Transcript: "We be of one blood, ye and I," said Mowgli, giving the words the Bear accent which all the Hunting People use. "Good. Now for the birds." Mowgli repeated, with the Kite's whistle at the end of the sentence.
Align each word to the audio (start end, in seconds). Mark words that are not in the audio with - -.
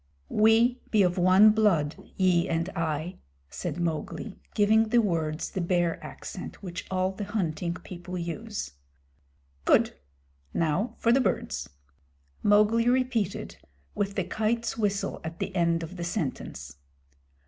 "We 0.29 0.81
be 0.89 1.03
of 1.03 1.19
one 1.19 1.51
blood, 1.51 1.95
ye 2.17 2.49
and 2.49 2.69
I," 2.69 3.19
said 3.51 3.79
Mowgli, 3.79 4.35
giving 4.55 4.87
the 4.89 4.97
words 4.99 5.51
the 5.51 5.61
Bear 5.61 6.03
accent 6.03 6.63
which 6.63 6.87
all 6.89 7.11
the 7.11 7.23
Hunting 7.23 7.75
People 7.75 8.17
use. 8.17 8.71
"Good. 9.63 9.93
Now 10.55 10.95
for 10.97 11.11
the 11.11 11.21
birds." 11.21 11.69
Mowgli 12.41 12.89
repeated, 12.89 13.57
with 13.93 14.15
the 14.15 14.23
Kite's 14.23 14.75
whistle 14.75 15.21
at 15.23 15.37
the 15.37 15.55
end 15.55 15.83
of 15.83 15.97
the 15.97 16.03
sentence. 16.03 16.77